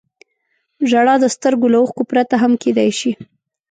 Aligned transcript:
•ژړا 0.89 1.15
د 1.21 1.25
سترګو 1.35 1.67
له 1.73 1.77
اوښکو 1.81 2.03
پرته 2.11 2.35
هم 2.43 2.53
کېدای 2.63 2.89
شي. 2.99 3.11